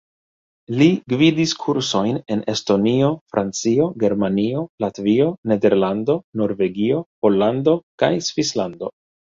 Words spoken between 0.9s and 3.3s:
gvidis kursojn en Estonio,